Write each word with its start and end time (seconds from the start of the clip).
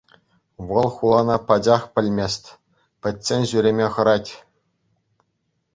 Вӑл 0.67 0.87
хулана 0.95 1.35
пачах 1.49 1.83
пӗлмест, 1.97 2.43
пӗччен 3.01 3.43
ҫӳреме 3.53 3.87
хӑрать. 3.95 4.31